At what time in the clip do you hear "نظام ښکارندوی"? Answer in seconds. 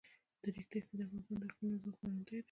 1.77-2.25